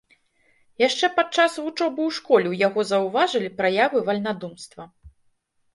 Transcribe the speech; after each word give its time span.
Яшчэ 0.87 1.09
падчас 1.19 1.57
вучобы 1.65 2.01
ў 2.09 2.17
школе 2.19 2.47
ў 2.53 2.67
яго 2.67 2.87
заўважылі 2.93 3.55
праявы 3.61 3.99
вальнадумства. 4.11 4.91